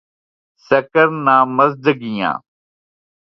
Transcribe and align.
سکر 0.67 1.07
نامزدگیاں 1.25 2.35